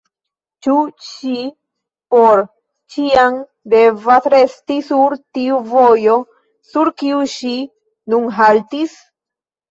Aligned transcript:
Ĉu 0.65 0.75
ŝi 1.07 1.33
por 2.13 2.39
ĉiam 2.93 3.37
devas 3.73 4.29
resti 4.35 4.77
sur 4.87 5.13
tiu 5.39 5.59
vojo, 5.73 6.15
sur 6.71 6.91
kiu 7.03 7.19
ŝi 7.35 7.53
nun 8.15 8.25
haltis? 8.39 8.97